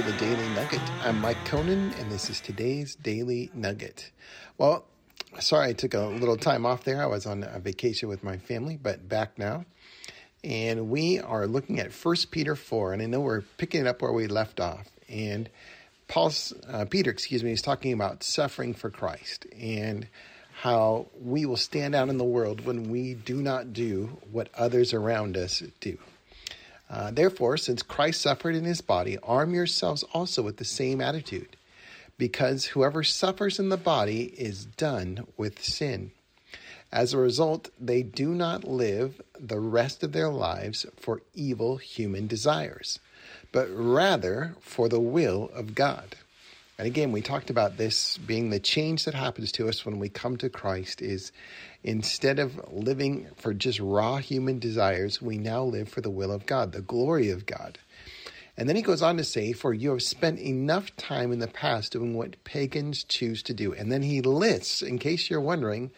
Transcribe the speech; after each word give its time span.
to 0.00 0.12
the 0.12 0.18
Daily 0.18 0.48
Nugget. 0.54 0.80
I'm 1.04 1.20
Mike 1.20 1.44
Conan, 1.44 1.92
and 1.98 2.10
this 2.10 2.30
is 2.30 2.40
today's 2.40 2.94
Daily 2.94 3.50
Nugget. 3.52 4.10
Well, 4.56 4.86
sorry 5.40 5.68
I 5.68 5.72
took 5.74 5.92
a 5.92 6.06
little 6.06 6.38
time 6.38 6.64
off 6.64 6.84
there. 6.84 7.02
I 7.02 7.06
was 7.06 7.26
on 7.26 7.42
a 7.42 7.58
vacation 7.58 8.08
with 8.08 8.24
my 8.24 8.38
family, 8.38 8.78
but 8.82 9.10
back 9.10 9.38
now. 9.38 9.66
And 10.42 10.88
we 10.88 11.18
are 11.18 11.46
looking 11.46 11.80
at 11.80 11.92
1 11.92 12.16
Peter 12.30 12.56
4, 12.56 12.94
and 12.94 13.02
I 13.02 13.06
know 13.06 13.20
we're 13.20 13.42
picking 13.58 13.82
it 13.82 13.86
up 13.86 14.00
where 14.00 14.12
we 14.12 14.26
left 14.26 14.58
off. 14.58 14.88
And 15.06 15.50
Paul's, 16.08 16.54
uh, 16.66 16.86
Peter, 16.86 17.10
excuse 17.10 17.44
me, 17.44 17.52
is 17.52 17.60
talking 17.60 17.92
about 17.92 18.22
suffering 18.22 18.72
for 18.72 18.88
Christ 18.88 19.44
and 19.60 20.08
how 20.62 21.08
we 21.20 21.44
will 21.44 21.58
stand 21.58 21.94
out 21.94 22.08
in 22.08 22.16
the 22.16 22.24
world 22.24 22.64
when 22.64 22.90
we 22.90 23.12
do 23.12 23.42
not 23.42 23.74
do 23.74 24.18
what 24.32 24.48
others 24.54 24.94
around 24.94 25.36
us 25.36 25.62
do. 25.80 25.98
Uh, 26.90 27.10
therefore, 27.12 27.56
since 27.56 27.82
Christ 27.82 28.20
suffered 28.20 28.56
in 28.56 28.64
his 28.64 28.80
body, 28.80 29.16
arm 29.22 29.54
yourselves 29.54 30.02
also 30.12 30.42
with 30.42 30.56
the 30.56 30.64
same 30.64 31.00
attitude, 31.00 31.56
because 32.18 32.66
whoever 32.66 33.04
suffers 33.04 33.60
in 33.60 33.68
the 33.68 33.76
body 33.76 34.24
is 34.36 34.64
done 34.64 35.24
with 35.36 35.62
sin. 35.62 36.10
As 36.90 37.14
a 37.14 37.18
result, 37.18 37.70
they 37.78 38.02
do 38.02 38.34
not 38.34 38.64
live 38.64 39.22
the 39.38 39.60
rest 39.60 40.02
of 40.02 40.10
their 40.10 40.28
lives 40.28 40.84
for 40.96 41.22
evil 41.32 41.76
human 41.76 42.26
desires, 42.26 42.98
but 43.52 43.68
rather 43.72 44.56
for 44.60 44.88
the 44.88 44.98
will 44.98 45.50
of 45.54 45.76
God. 45.76 46.16
And 46.80 46.86
again, 46.86 47.12
we 47.12 47.20
talked 47.20 47.50
about 47.50 47.76
this 47.76 48.16
being 48.16 48.48
the 48.48 48.58
change 48.58 49.04
that 49.04 49.12
happens 49.12 49.52
to 49.52 49.68
us 49.68 49.84
when 49.84 49.98
we 49.98 50.08
come 50.08 50.38
to 50.38 50.48
Christ 50.48 51.02
is 51.02 51.30
instead 51.84 52.38
of 52.38 52.58
living 52.72 53.28
for 53.36 53.52
just 53.52 53.78
raw 53.80 54.16
human 54.16 54.58
desires, 54.58 55.20
we 55.20 55.36
now 55.36 55.62
live 55.62 55.90
for 55.90 56.00
the 56.00 56.08
will 56.08 56.32
of 56.32 56.46
God, 56.46 56.72
the 56.72 56.80
glory 56.80 57.28
of 57.28 57.44
God. 57.44 57.78
And 58.56 58.66
then 58.66 58.76
he 58.76 58.82
goes 58.82 59.02
on 59.02 59.18
to 59.18 59.24
say, 59.24 59.52
For 59.52 59.74
you 59.74 59.90
have 59.90 60.02
spent 60.02 60.38
enough 60.38 60.96
time 60.96 61.32
in 61.32 61.38
the 61.38 61.48
past 61.48 61.92
doing 61.92 62.14
what 62.14 62.42
pagans 62.44 63.04
choose 63.04 63.42
to 63.42 63.52
do. 63.52 63.74
And 63.74 63.92
then 63.92 64.00
he 64.00 64.22
lists, 64.22 64.80
in 64.80 64.98
case 64.98 65.28
you're 65.28 65.38
wondering, 65.38 65.90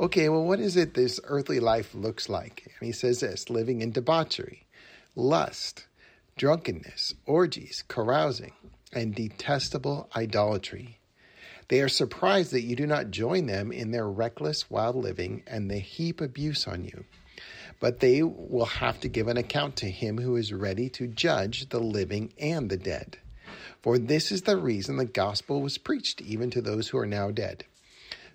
okay, 0.00 0.28
well, 0.28 0.42
what 0.42 0.58
is 0.58 0.76
it 0.76 0.94
this 0.94 1.20
earthly 1.26 1.60
life 1.60 1.94
looks 1.94 2.28
like? 2.28 2.64
And 2.80 2.86
he 2.86 2.92
says 2.92 3.20
this 3.20 3.50
living 3.50 3.82
in 3.82 3.92
debauchery, 3.92 4.66
lust, 5.14 5.86
drunkenness, 6.36 7.14
orgies, 7.24 7.84
carousing 7.86 8.50
and 8.94 9.14
detestable 9.14 10.08
idolatry. 10.14 10.98
They 11.68 11.80
are 11.80 11.88
surprised 11.88 12.52
that 12.52 12.62
you 12.62 12.76
do 12.76 12.86
not 12.86 13.10
join 13.10 13.46
them 13.46 13.72
in 13.72 13.90
their 13.90 14.08
reckless, 14.08 14.70
wild 14.70 14.96
living, 14.96 15.42
and 15.46 15.70
they 15.70 15.78
heap 15.80 16.20
abuse 16.20 16.68
on 16.68 16.84
you. 16.84 17.04
But 17.80 18.00
they 18.00 18.22
will 18.22 18.66
have 18.66 19.00
to 19.00 19.08
give 19.08 19.28
an 19.28 19.36
account 19.36 19.76
to 19.76 19.90
him 19.90 20.18
who 20.18 20.36
is 20.36 20.52
ready 20.52 20.88
to 20.90 21.06
judge 21.06 21.68
the 21.70 21.80
living 21.80 22.32
and 22.38 22.70
the 22.70 22.76
dead. 22.76 23.18
For 23.82 23.98
this 23.98 24.30
is 24.30 24.42
the 24.42 24.56
reason 24.56 24.96
the 24.96 25.04
gospel 25.04 25.60
was 25.60 25.78
preached 25.78 26.20
even 26.20 26.50
to 26.50 26.62
those 26.62 26.88
who 26.88 26.98
are 26.98 27.06
now 27.06 27.30
dead, 27.30 27.64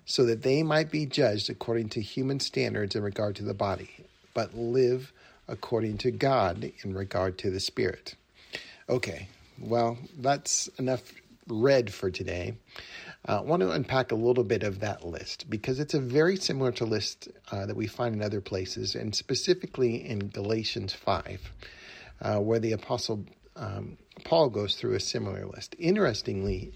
so 0.04 0.24
that 0.24 0.42
they 0.42 0.62
might 0.62 0.90
be 0.90 1.06
judged 1.06 1.50
according 1.50 1.88
to 1.90 2.00
human 2.00 2.40
standards 2.40 2.94
in 2.94 3.02
regard 3.02 3.36
to 3.36 3.44
the 3.44 3.54
body, 3.54 3.90
but 4.34 4.54
live 4.56 5.12
according 5.48 5.98
to 5.98 6.10
God 6.10 6.70
in 6.84 6.94
regard 6.94 7.38
to 7.38 7.50
the 7.50 7.60
spirit. 7.60 8.14
Okay, 8.88 9.28
well, 9.60 9.98
that's 10.18 10.68
enough 10.78 11.02
read 11.46 11.92
for 11.92 12.10
today. 12.10 12.54
Uh, 13.28 13.38
I 13.38 13.40
want 13.42 13.60
to 13.60 13.70
unpack 13.70 14.12
a 14.12 14.14
little 14.14 14.44
bit 14.44 14.62
of 14.62 14.80
that 14.80 15.04
list 15.06 15.50
because 15.50 15.78
it's 15.78 15.94
a 15.94 16.00
very 16.00 16.36
similar 16.36 16.72
to 16.72 16.84
list 16.84 17.28
uh, 17.52 17.66
that 17.66 17.76
we 17.76 17.86
find 17.86 18.14
in 18.14 18.22
other 18.22 18.40
places, 18.40 18.94
and 18.94 19.14
specifically 19.14 20.08
in 20.08 20.28
Galatians 20.28 20.94
5, 20.94 21.52
uh, 22.22 22.36
where 22.38 22.58
the 22.58 22.72
Apostle 22.72 23.24
um, 23.56 23.98
Paul 24.24 24.48
goes 24.48 24.76
through 24.76 24.94
a 24.94 25.00
similar 25.00 25.46
list. 25.46 25.76
Interestingly, 25.78 26.72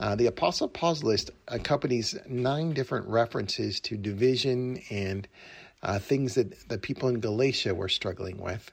uh, 0.00 0.14
the 0.14 0.26
Apostle 0.26 0.68
Paul's 0.68 1.02
list 1.02 1.30
accompanies 1.48 2.16
nine 2.26 2.72
different 2.72 3.06
references 3.06 3.80
to 3.80 3.96
division 3.96 4.80
and 4.90 5.28
uh, 5.82 5.98
things 5.98 6.34
that 6.34 6.68
the 6.68 6.78
people 6.78 7.08
in 7.08 7.20
Galatia 7.20 7.74
were 7.74 7.88
struggling 7.88 8.38
with. 8.38 8.70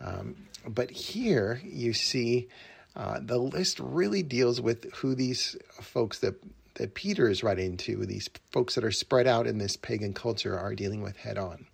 Um, 0.00 0.36
but 0.66 0.90
here 0.90 1.60
you 1.64 1.92
see 1.92 2.48
uh, 2.94 3.20
the 3.20 3.38
list 3.38 3.80
really 3.80 4.22
deals 4.22 4.60
with 4.60 4.92
who 4.94 5.14
these 5.14 5.56
folks 5.80 6.18
that 6.20 6.34
that 6.74 6.94
Peter 6.94 7.28
is 7.28 7.42
writing 7.42 7.76
to, 7.76 8.06
these 8.06 8.30
folks 8.50 8.74
that 8.74 8.84
are 8.84 8.90
spread 8.90 9.26
out 9.26 9.46
in 9.46 9.58
this 9.58 9.76
pagan 9.76 10.14
culture, 10.14 10.58
are 10.58 10.74
dealing 10.74 11.02
with 11.02 11.16
head 11.16 11.36
on. 11.36 11.66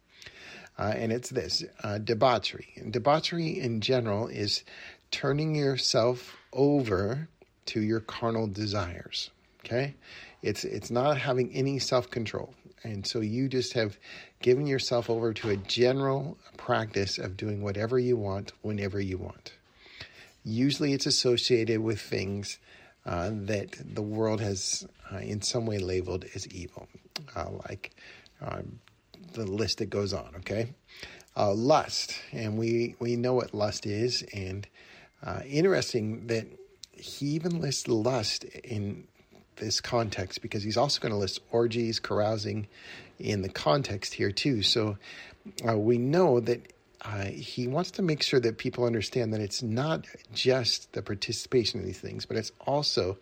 Uh, 0.76 0.92
and 0.96 1.12
it's 1.12 1.30
this 1.30 1.64
uh, 1.82 1.98
debauchery. 1.98 2.68
And 2.76 2.92
debauchery 2.92 3.60
in 3.60 3.80
general 3.80 4.28
is 4.28 4.64
turning 5.10 5.54
yourself 5.54 6.36
over 6.52 7.28
to 7.66 7.80
your 7.80 8.00
carnal 8.00 8.46
desires. 8.46 9.30
Okay, 9.64 9.94
it's 10.42 10.64
it's 10.64 10.90
not 10.90 11.18
having 11.18 11.52
any 11.52 11.78
self 11.78 12.10
control, 12.10 12.54
and 12.84 13.06
so 13.06 13.20
you 13.20 13.48
just 13.48 13.72
have 13.74 13.98
given 14.40 14.66
yourself 14.66 15.10
over 15.10 15.34
to 15.34 15.50
a 15.50 15.56
general 15.56 16.38
practice 16.56 17.18
of 17.18 17.36
doing 17.36 17.60
whatever 17.60 17.98
you 17.98 18.16
want 18.16 18.52
whenever 18.62 19.00
you 19.00 19.18
want. 19.18 19.52
Usually 20.44 20.92
it's 20.92 21.06
associated 21.06 21.80
with 21.80 22.00
things 22.00 22.58
uh, 23.04 23.30
that 23.32 23.76
the 23.94 24.02
world 24.02 24.40
has 24.40 24.86
uh, 25.12 25.18
in 25.18 25.42
some 25.42 25.66
way 25.66 25.78
labeled 25.78 26.24
as 26.34 26.46
evil, 26.48 26.88
uh, 27.34 27.50
like 27.68 27.94
um, 28.40 28.80
the 29.32 29.44
list 29.44 29.78
that 29.78 29.86
goes 29.90 30.12
on, 30.12 30.30
okay? 30.36 30.74
Uh, 31.36 31.52
lust, 31.52 32.14
and 32.32 32.58
we, 32.58 32.96
we 32.98 33.16
know 33.16 33.34
what 33.34 33.54
lust 33.54 33.86
is, 33.86 34.22
and 34.34 34.66
uh, 35.24 35.40
interesting 35.46 36.26
that 36.26 36.46
he 36.92 37.26
even 37.26 37.60
lists 37.60 37.88
lust 37.88 38.44
in 38.44 39.06
this 39.56 39.80
context 39.80 40.42
because 40.42 40.62
he's 40.62 40.76
also 40.76 41.00
going 41.00 41.12
to 41.12 41.18
list 41.18 41.40
orgies, 41.50 42.00
carousing 42.00 42.66
in 43.18 43.42
the 43.42 43.48
context 43.48 44.14
here 44.14 44.32
too. 44.32 44.62
So 44.62 44.98
uh, 45.68 45.78
we 45.78 45.98
know 45.98 46.40
that 46.40 46.72
uh, 47.02 47.24
he 47.26 47.68
wants 47.68 47.92
to 47.92 48.02
make 48.02 48.22
sure 48.22 48.40
that 48.40 48.58
people 48.58 48.84
understand 48.84 49.32
that 49.32 49.40
it's 49.40 49.62
not 49.62 50.06
just 50.34 50.92
the 50.92 51.02
participation 51.02 51.80
in 51.80 51.86
these 51.86 52.00
things, 52.00 52.26
but 52.26 52.36
it's 52.36 52.52
also 52.66 53.18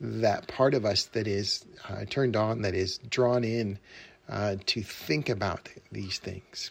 that 0.00 0.48
part 0.48 0.74
of 0.74 0.84
us 0.84 1.04
that 1.06 1.28
is 1.28 1.64
uh, 1.88 2.04
turned 2.10 2.34
on, 2.34 2.62
that 2.62 2.74
is 2.74 2.98
drawn 2.98 3.44
in 3.44 3.78
uh, 4.28 4.56
to 4.66 4.82
think 4.82 5.28
about 5.28 5.68
these 5.92 6.18
things. 6.18 6.70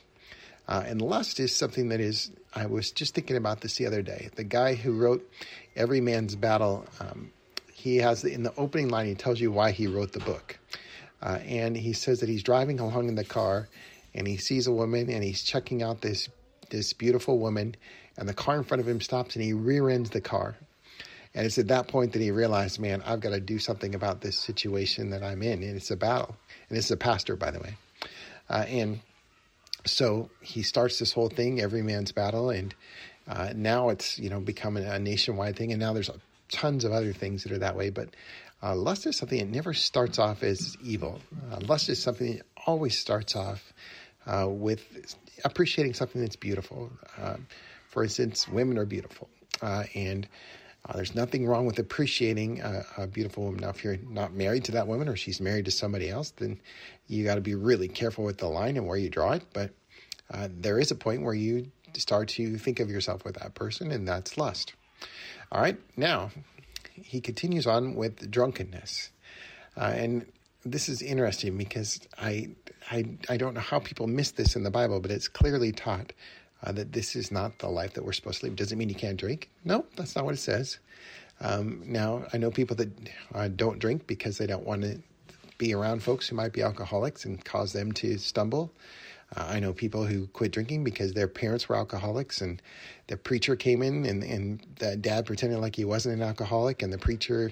Uh, 0.67 0.83
and 0.85 1.01
lust 1.01 1.39
is 1.39 1.55
something 1.55 1.89
that 1.89 1.99
is, 1.99 2.31
I 2.53 2.65
was 2.65 2.91
just 2.91 3.15
thinking 3.15 3.37
about 3.37 3.61
this 3.61 3.77
the 3.77 3.85
other 3.85 4.01
day. 4.01 4.29
The 4.35 4.43
guy 4.43 4.75
who 4.75 4.93
wrote 4.93 5.29
Every 5.75 6.01
Man's 6.01 6.35
Battle, 6.35 6.85
um, 6.99 7.31
he 7.73 7.97
has, 7.97 8.23
in 8.25 8.43
the 8.43 8.53
opening 8.57 8.89
line, 8.89 9.07
he 9.07 9.15
tells 9.15 9.39
you 9.39 9.51
why 9.51 9.71
he 9.71 9.87
wrote 9.87 10.11
the 10.11 10.19
book. 10.19 10.59
Uh, 11.21 11.39
and 11.45 11.77
he 11.77 11.93
says 11.93 12.19
that 12.19 12.29
he's 12.29 12.43
driving 12.43 12.79
along 12.79 13.07
in 13.07 13.15
the 13.15 13.23
car 13.23 13.69
and 14.13 14.27
he 14.27 14.37
sees 14.37 14.67
a 14.67 14.71
woman 14.71 15.09
and 15.09 15.23
he's 15.23 15.43
checking 15.43 15.81
out 15.81 16.01
this 16.01 16.27
this 16.71 16.93
beautiful 16.93 17.37
woman, 17.39 17.75
and 18.17 18.27
the 18.27 18.33
car 18.33 18.57
in 18.57 18.63
front 18.63 18.81
of 18.81 18.87
him 18.87 18.99
stops 18.99 19.35
and 19.35 19.43
he 19.43 19.53
rear 19.53 19.89
ends 19.89 20.09
the 20.09 20.21
car. 20.21 20.55
And 21.33 21.45
it's 21.45 21.57
at 21.57 21.69
that 21.69 21.87
point 21.87 22.13
that 22.13 22.21
he 22.21 22.31
realized, 22.31 22.79
man, 22.79 23.01
I've 23.05 23.21
got 23.21 23.29
to 23.29 23.39
do 23.39 23.57
something 23.57 23.95
about 23.95 24.21
this 24.21 24.37
situation 24.37 25.11
that 25.11 25.23
I'm 25.23 25.41
in. 25.41 25.63
And 25.63 25.77
it's 25.77 25.91
a 25.91 25.95
battle. 25.95 26.35
And 26.67 26.77
this 26.77 26.85
is 26.85 26.91
a 26.91 26.97
pastor, 26.97 27.35
by 27.35 27.51
the 27.51 27.59
way. 27.59 27.77
Uh, 28.49 28.65
and 28.67 28.99
so 29.85 30.29
he 30.41 30.61
starts 30.61 30.99
this 30.99 31.13
whole 31.13 31.29
thing, 31.29 31.61
every 31.61 31.83
man's 31.83 32.11
battle. 32.11 32.49
And 32.49 32.75
uh, 33.27 33.53
now 33.55 33.89
it's, 33.89 34.19
you 34.19 34.29
know, 34.29 34.41
becoming 34.41 34.83
a 34.83 34.99
nationwide 34.99 35.55
thing. 35.55 35.71
And 35.71 35.79
now 35.79 35.93
there's 35.93 36.09
tons 36.51 36.83
of 36.83 36.91
other 36.91 37.13
things 37.13 37.43
that 37.43 37.53
are 37.53 37.59
that 37.59 37.77
way. 37.77 37.91
But 37.91 38.09
uh, 38.61 38.75
lust 38.75 39.07
is 39.07 39.15
something 39.15 39.39
that 39.39 39.47
never 39.47 39.73
starts 39.73 40.19
off 40.19 40.43
as 40.43 40.75
evil. 40.83 41.21
Uh, 41.49 41.59
lust 41.61 41.87
is 41.87 42.03
something 42.03 42.35
that 42.35 42.45
always 42.67 42.97
starts 42.99 43.37
off 43.37 43.73
uh, 44.25 44.47
with 44.47 45.15
appreciating 45.43 45.93
something 45.93 46.21
that's 46.21 46.35
beautiful. 46.35 46.91
Uh, 47.19 47.37
for 47.87 48.03
instance, 48.03 48.47
women 48.47 48.77
are 48.77 48.85
beautiful, 48.85 49.29
uh, 49.61 49.83
and 49.95 50.27
uh, 50.85 50.93
there's 50.93 51.13
nothing 51.13 51.45
wrong 51.45 51.65
with 51.65 51.77
appreciating 51.77 52.61
a, 52.61 52.83
a, 52.97 53.07
beautiful 53.07 53.43
woman. 53.45 53.61
Now, 53.61 53.69
if 53.69 53.83
you're 53.83 53.97
not 53.97 54.33
married 54.33 54.65
to 54.65 54.71
that 54.73 54.87
woman 54.87 55.07
or 55.07 55.15
she's 55.15 55.39
married 55.39 55.65
to 55.65 55.71
somebody 55.71 56.09
else, 56.09 56.31
then 56.31 56.59
you 57.07 57.23
got 57.23 57.35
to 57.35 57.41
be 57.41 57.53
really 57.53 57.87
careful 57.87 58.23
with 58.23 58.37
the 58.37 58.47
line 58.47 58.77
and 58.77 58.87
where 58.87 58.97
you 58.97 59.09
draw 59.09 59.33
it. 59.33 59.43
But 59.53 59.71
uh, 60.31 60.47
there 60.51 60.79
is 60.79 60.89
a 60.89 60.95
point 60.95 61.21
where 61.21 61.35
you 61.35 61.71
start 61.93 62.29
to 62.29 62.57
think 62.57 62.79
of 62.79 62.89
yourself 62.89 63.23
with 63.23 63.35
that 63.35 63.53
person, 63.53 63.91
and 63.91 64.07
that's 64.07 64.37
lust. 64.37 64.73
All 65.51 65.61
right, 65.61 65.77
now 65.97 66.31
he 66.93 67.21
continues 67.21 67.67
on 67.67 67.95
with 67.95 68.31
drunkenness. 68.31 69.11
Uh, 69.77 69.93
and 69.95 70.25
this 70.63 70.89
is 70.89 71.01
interesting 71.01 71.57
because 71.57 71.99
I, 72.19 72.49
I, 72.89 73.05
I 73.29 73.37
don't 73.37 73.53
know 73.53 73.61
how 73.61 73.79
people 73.79 74.07
miss 74.07 74.31
this 74.31 74.55
in 74.55 74.63
the 74.63 74.71
Bible, 74.71 74.99
but 74.99 75.11
it's 75.11 75.27
clearly 75.27 75.71
taught 75.71 76.13
uh, 76.63 76.71
that 76.73 76.93
this 76.93 77.15
is 77.15 77.31
not 77.31 77.59
the 77.59 77.67
life 77.67 77.93
that 77.93 78.05
we're 78.05 78.13
supposed 78.13 78.41
to 78.41 78.47
live. 78.47 78.55
Does 78.55 78.71
it 78.71 78.75
mean 78.75 78.89
you 78.89 78.95
can't 78.95 79.17
drink? 79.17 79.49
No, 79.65 79.85
that's 79.95 80.15
not 80.15 80.25
what 80.25 80.33
it 80.33 80.39
says. 80.39 80.77
Um, 81.39 81.81
now, 81.85 82.25
I 82.33 82.37
know 82.37 82.51
people 82.51 82.75
that 82.75 82.89
uh, 83.33 83.47
don't 83.47 83.79
drink 83.79 84.05
because 84.05 84.37
they 84.37 84.45
don't 84.45 84.65
want 84.65 84.83
to 84.83 85.01
be 85.57 85.73
around 85.73 86.03
folks 86.03 86.27
who 86.27 86.35
might 86.35 86.53
be 86.53 86.61
alcoholics 86.61 87.25
and 87.25 87.43
cause 87.43 87.73
them 87.73 87.91
to 87.93 88.17
stumble. 88.17 88.71
Uh, 89.35 89.45
I 89.49 89.59
know 89.59 89.73
people 89.73 90.05
who 90.05 90.27
quit 90.27 90.51
drinking 90.51 90.83
because 90.83 91.13
their 91.13 91.27
parents 91.27 91.69
were 91.69 91.75
alcoholics 91.75 92.41
and 92.41 92.61
the 93.07 93.17
preacher 93.17 93.55
came 93.55 93.81
in 93.81 94.05
and, 94.05 94.23
and 94.23 94.65
the 94.79 94.97
dad 94.97 95.25
pretended 95.25 95.59
like 95.59 95.75
he 95.75 95.85
wasn't 95.85 96.15
an 96.15 96.21
alcoholic 96.21 96.81
and 96.81 96.91
the 96.91 96.97
preacher 96.97 97.51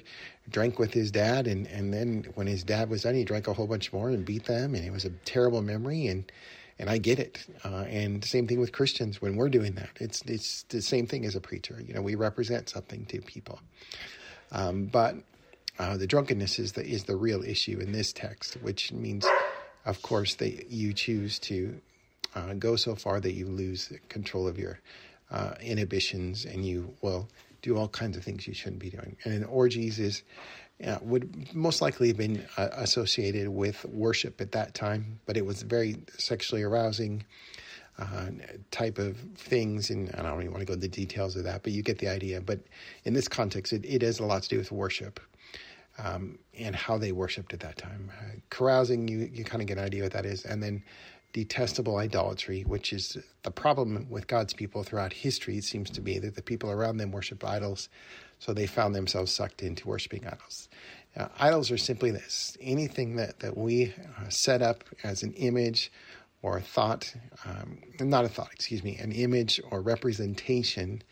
drank 0.49 0.79
with 0.79 0.93
his 0.93 1.11
dad 1.11 1.47
and, 1.47 1.67
and 1.67 1.93
then 1.93 2.25
when 2.35 2.47
his 2.47 2.63
dad 2.63 2.89
was 2.89 3.03
done 3.03 3.15
he 3.15 3.23
drank 3.23 3.47
a 3.47 3.53
whole 3.53 3.67
bunch 3.67 3.93
more 3.93 4.09
and 4.09 4.25
beat 4.25 4.45
them 4.45 4.75
and 4.75 4.83
it 4.83 4.91
was 4.91 5.05
a 5.05 5.09
terrible 5.25 5.61
memory 5.61 6.07
and 6.07 6.31
and 6.79 6.89
I 6.89 6.97
get 6.97 7.19
it. 7.19 7.45
Uh, 7.63 7.83
and 7.89 8.23
the 8.23 8.27
same 8.27 8.47
thing 8.47 8.59
with 8.59 8.71
Christians 8.71 9.21
when 9.21 9.35
we're 9.35 9.49
doing 9.49 9.73
that. 9.73 9.89
It's 9.99 10.21
it's 10.25 10.63
the 10.69 10.81
same 10.81 11.05
thing 11.05 11.25
as 11.25 11.35
a 11.35 11.41
preacher. 11.41 11.81
You 11.85 11.93
know, 11.93 12.01
we 12.01 12.15
represent 12.15 12.69
something 12.69 13.05
to 13.07 13.21
people. 13.21 13.59
Um, 14.51 14.85
but 14.85 15.15
uh, 15.77 15.97
the 15.97 16.07
drunkenness 16.07 16.57
is 16.57 16.71
the 16.73 16.85
is 16.85 17.03
the 17.03 17.17
real 17.17 17.43
issue 17.43 17.79
in 17.79 17.91
this 17.91 18.13
text, 18.13 18.55
which 18.61 18.93
means 18.93 19.25
of 19.89 20.01
course, 20.01 20.35
that 20.35 20.71
you 20.71 20.93
choose 20.93 21.39
to 21.39 21.79
uh, 22.35 22.53
go 22.53 22.75
so 22.75 22.95
far 22.95 23.19
that 23.19 23.33
you 23.33 23.47
lose 23.47 23.91
control 24.07 24.47
of 24.47 24.57
your 24.57 24.79
uh, 25.31 25.53
inhibitions 25.61 26.45
and 26.45 26.65
you 26.65 26.93
will 27.01 27.27
do 27.61 27.77
all 27.77 27.87
kinds 27.87 28.17
of 28.17 28.23
things 28.23 28.47
you 28.47 28.53
shouldn't 28.53 28.79
be 28.79 28.89
doing. 28.89 29.17
And 29.25 29.45
orgies 29.45 29.99
is 29.99 30.23
uh, 30.85 30.97
would 31.01 31.53
most 31.53 31.81
likely 31.81 32.07
have 32.07 32.17
been 32.17 32.45
uh, 32.55 32.69
associated 32.73 33.49
with 33.49 33.83
worship 33.85 34.39
at 34.39 34.53
that 34.53 34.73
time, 34.73 35.19
but 35.25 35.35
it 35.35 35.45
was 35.45 35.61
very 35.61 35.97
sexually 36.17 36.63
arousing 36.63 37.25
uh, 37.97 38.27
type 38.71 38.97
of 38.97 39.17
things. 39.35 39.89
And 39.89 40.09
I 40.15 40.21
don't 40.21 40.39
even 40.39 40.53
want 40.53 40.61
to 40.61 40.65
go 40.65 40.73
into 40.73 40.87
the 40.87 40.95
details 40.95 41.35
of 41.35 41.43
that, 41.43 41.63
but 41.63 41.73
you 41.73 41.83
get 41.83 41.97
the 41.97 42.07
idea. 42.07 42.39
But 42.39 42.59
in 43.03 43.13
this 43.13 43.27
context, 43.27 43.73
it, 43.73 43.83
it 43.83 44.01
has 44.03 44.19
a 44.19 44.25
lot 44.25 44.43
to 44.43 44.49
do 44.49 44.57
with 44.57 44.71
worship 44.71 45.19
um, 46.03 46.39
and 46.57 46.75
how 46.75 46.97
they 46.97 47.11
worshipped 47.11 47.53
at 47.53 47.59
that 47.61 47.77
time. 47.77 48.11
Uh, 48.19 48.39
carousing, 48.49 49.07
you, 49.07 49.29
you 49.31 49.43
kind 49.43 49.61
of 49.61 49.67
get 49.67 49.77
an 49.77 49.83
idea 49.83 50.03
what 50.03 50.13
that 50.13 50.25
is. 50.25 50.45
And 50.45 50.61
then 50.63 50.83
detestable 51.33 51.97
idolatry, 51.97 52.63
which 52.63 52.91
is 52.91 53.17
the 53.43 53.51
problem 53.51 54.07
with 54.09 54.27
God's 54.27 54.53
people 54.53 54.83
throughout 54.83 55.13
history. 55.13 55.57
It 55.57 55.63
seems 55.63 55.89
to 55.91 56.01
be 56.01 56.17
that 56.19 56.35
the 56.35 56.41
people 56.41 56.71
around 56.71 56.97
them 56.97 57.11
worship 57.11 57.43
idols, 57.45 57.89
so 58.39 58.53
they 58.53 58.65
found 58.65 58.95
themselves 58.95 59.31
sucked 59.31 59.61
into 59.61 59.87
worshiping 59.87 60.25
idols. 60.25 60.69
Uh, 61.15 61.27
idols 61.39 61.71
are 61.71 61.77
simply 61.77 62.11
this 62.11 62.57
anything 62.61 63.15
that, 63.17 63.39
that 63.39 63.57
we 63.57 63.93
uh, 64.19 64.29
set 64.29 64.61
up 64.61 64.83
as 65.03 65.23
an 65.23 65.33
image 65.33 65.91
or 66.41 66.57
a 66.57 66.61
thought, 66.61 67.13
um, 67.45 67.79
not 67.99 68.23
a 68.25 68.29
thought, 68.29 68.49
excuse 68.53 68.83
me, 68.83 68.97
an 68.97 69.11
image 69.11 69.59
or 69.71 69.81
representation 69.81 71.03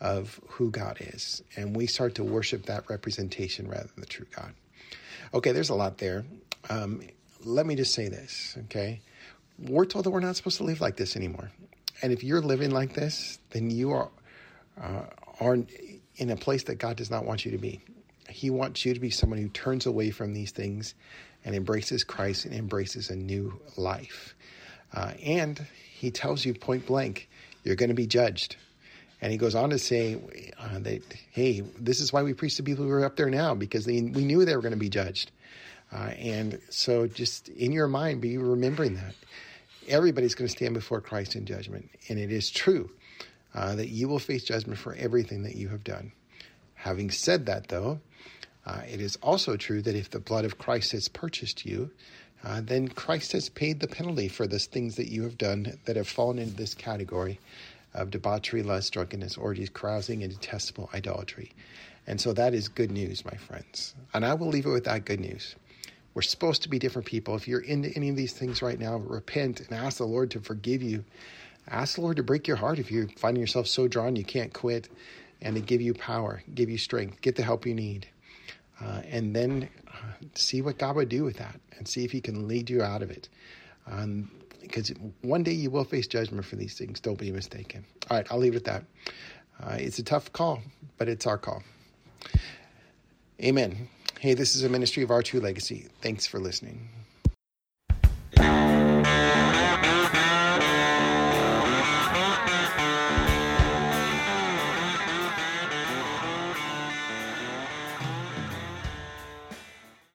of 0.00 0.40
who 0.48 0.70
God 0.70 0.98
is. 1.00 1.42
And 1.56 1.74
we 1.74 1.86
start 1.86 2.16
to 2.16 2.24
worship 2.24 2.66
that 2.66 2.88
representation 2.90 3.68
rather 3.68 3.88
than 3.94 4.00
the 4.00 4.06
true 4.06 4.26
God. 4.34 4.52
Okay, 5.32 5.52
there's 5.52 5.70
a 5.70 5.74
lot 5.74 5.98
there. 5.98 6.24
Um, 6.68 7.02
let 7.44 7.66
me 7.66 7.74
just 7.74 7.94
say 7.94 8.08
this, 8.08 8.56
okay? 8.64 9.00
We're 9.58 9.84
told 9.84 10.04
that 10.04 10.10
we're 10.10 10.20
not 10.20 10.36
supposed 10.36 10.58
to 10.58 10.64
live 10.64 10.80
like 10.80 10.96
this 10.96 11.16
anymore. 11.16 11.50
And 12.02 12.12
if 12.12 12.24
you're 12.24 12.40
living 12.40 12.70
like 12.70 12.94
this, 12.94 13.38
then 13.50 13.70
you 13.70 13.92
are, 13.92 14.10
uh, 14.80 15.04
are 15.40 15.58
in 16.16 16.30
a 16.30 16.36
place 16.36 16.64
that 16.64 16.76
God 16.76 16.96
does 16.96 17.10
not 17.10 17.24
want 17.24 17.44
you 17.44 17.52
to 17.52 17.58
be. 17.58 17.80
He 18.28 18.50
wants 18.50 18.84
you 18.84 18.94
to 18.94 19.00
be 19.00 19.10
someone 19.10 19.38
who 19.38 19.48
turns 19.48 19.86
away 19.86 20.10
from 20.10 20.32
these 20.32 20.50
things 20.50 20.94
and 21.44 21.54
embraces 21.54 22.04
Christ 22.04 22.46
and 22.46 22.54
embraces 22.54 23.10
a 23.10 23.16
new 23.16 23.60
life. 23.76 24.34
Uh, 24.92 25.12
and 25.22 25.64
he 25.92 26.10
tells 26.10 26.44
you 26.44 26.54
point 26.54 26.86
blank, 26.86 27.28
you're 27.64 27.76
going 27.76 27.88
to 27.90 27.94
be 27.94 28.06
judged. 28.06 28.56
And 29.20 29.32
he 29.32 29.38
goes 29.38 29.54
on 29.54 29.70
to 29.70 29.78
say 29.78 30.18
uh, 30.58 30.78
that, 30.80 31.02
hey, 31.30 31.60
this 31.78 32.00
is 32.00 32.12
why 32.12 32.22
we 32.22 32.34
preach 32.34 32.56
to 32.56 32.62
people 32.62 32.84
who 32.84 32.90
are 32.90 33.04
up 33.04 33.16
there 33.16 33.30
now, 33.30 33.54
because 33.54 33.84
they, 33.84 34.02
we 34.02 34.24
knew 34.24 34.44
they 34.44 34.54
were 34.54 34.62
going 34.62 34.72
to 34.72 34.78
be 34.78 34.88
judged. 34.90 35.30
Uh, 35.92 36.10
and 36.18 36.60
so 36.70 37.06
just 37.06 37.48
in 37.48 37.72
your 37.72 37.86
mind, 37.86 38.20
be 38.20 38.36
remembering 38.36 38.94
that. 38.96 39.14
Everybody's 39.88 40.34
going 40.34 40.48
to 40.48 40.52
stand 40.52 40.74
before 40.74 41.00
Christ 41.00 41.36
in 41.36 41.46
judgment. 41.46 41.88
And 42.08 42.18
it 42.18 42.32
is 42.32 42.50
true 42.50 42.90
uh, 43.54 43.76
that 43.76 43.88
you 43.88 44.08
will 44.08 44.18
face 44.18 44.44
judgment 44.44 44.78
for 44.78 44.94
everything 44.94 45.42
that 45.44 45.54
you 45.54 45.68
have 45.68 45.84
done. 45.84 46.12
Having 46.74 47.12
said 47.12 47.46
that, 47.46 47.68
though, 47.68 48.00
uh, 48.66 48.82
it 48.90 49.00
is 49.00 49.16
also 49.22 49.56
true 49.56 49.82
that 49.82 49.94
if 49.94 50.10
the 50.10 50.18
blood 50.18 50.44
of 50.44 50.58
Christ 50.58 50.92
has 50.92 51.08
purchased 51.08 51.64
you, 51.64 51.90
uh, 52.42 52.60
then 52.62 52.88
Christ 52.88 53.32
has 53.32 53.48
paid 53.48 53.80
the 53.80 53.88
penalty 53.88 54.28
for 54.28 54.46
the 54.46 54.58
things 54.58 54.96
that 54.96 55.08
you 55.08 55.22
have 55.22 55.38
done 55.38 55.78
that 55.84 55.96
have 55.96 56.08
fallen 56.08 56.38
into 56.38 56.54
this 56.54 56.74
category 56.74 57.38
of 57.94 58.10
debauchery, 58.10 58.62
lust, 58.62 58.92
drunkenness, 58.92 59.36
orgies, 59.36 59.70
carousing, 59.70 60.22
and 60.22 60.32
detestable 60.32 60.90
idolatry. 60.92 61.52
And 62.06 62.20
so 62.20 62.32
that 62.32 62.54
is 62.54 62.68
good 62.68 62.90
news, 62.90 63.24
my 63.24 63.36
friends. 63.36 63.94
And 64.12 64.24
I 64.24 64.34
will 64.34 64.48
leave 64.48 64.66
it 64.66 64.70
with 64.70 64.84
that 64.84 65.04
good 65.04 65.20
news. 65.20 65.54
We're 66.12 66.22
supposed 66.22 66.62
to 66.62 66.68
be 66.68 66.78
different 66.78 67.06
people. 67.06 67.34
If 67.34 67.48
you're 67.48 67.60
into 67.60 67.90
any 67.96 68.08
of 68.08 68.16
these 68.16 68.32
things 68.32 68.62
right 68.62 68.78
now, 68.78 68.96
repent 68.96 69.60
and 69.60 69.72
ask 69.72 69.98
the 69.98 70.04
Lord 70.04 70.30
to 70.32 70.40
forgive 70.40 70.82
you. 70.82 71.04
Ask 71.68 71.96
the 71.96 72.02
Lord 72.02 72.16
to 72.18 72.22
break 72.22 72.46
your 72.46 72.56
heart 72.56 72.78
if 72.78 72.90
you're 72.90 73.08
finding 73.16 73.40
yourself 73.40 73.66
so 73.66 73.88
drawn 73.88 74.16
you 74.16 74.24
can't 74.24 74.52
quit 74.52 74.88
and 75.40 75.56
to 75.56 75.60
give 75.60 75.80
you 75.80 75.94
power, 75.94 76.42
give 76.54 76.70
you 76.70 76.78
strength, 76.78 77.20
get 77.20 77.36
the 77.36 77.42
help 77.42 77.66
you 77.66 77.74
need. 77.74 78.06
Uh, 78.80 79.02
and 79.08 79.34
then 79.34 79.68
uh, 79.88 80.12
see 80.34 80.62
what 80.62 80.78
God 80.78 80.96
would 80.96 81.08
do 81.08 81.24
with 81.24 81.38
that 81.38 81.58
and 81.78 81.88
see 81.88 82.04
if 82.04 82.12
He 82.12 82.20
can 82.20 82.48
lead 82.48 82.68
you 82.70 82.82
out 82.82 83.02
of 83.02 83.10
it. 83.10 83.28
Um, 83.86 84.30
because 84.66 84.92
one 85.22 85.42
day 85.42 85.52
you 85.52 85.70
will 85.70 85.84
face 85.84 86.06
judgment 86.06 86.44
for 86.44 86.56
these 86.56 86.76
things. 86.76 87.00
Don't 87.00 87.18
be 87.18 87.30
mistaken. 87.30 87.84
All 88.10 88.16
right, 88.16 88.26
I'll 88.30 88.38
leave 88.38 88.54
it 88.54 88.56
at 88.56 88.64
that. 88.64 88.84
Uh, 89.62 89.76
it's 89.78 89.98
a 89.98 90.02
tough 90.02 90.32
call, 90.32 90.60
but 90.98 91.08
it's 91.08 91.26
our 91.26 91.38
call. 91.38 91.62
Amen. 93.42 93.88
Hey, 94.20 94.34
this 94.34 94.54
is 94.54 94.64
a 94.64 94.68
ministry 94.68 95.02
of 95.02 95.10
our 95.10 95.22
true 95.22 95.40
legacy. 95.40 95.88
Thanks 96.00 96.26
for 96.26 96.40
listening. 96.40 96.88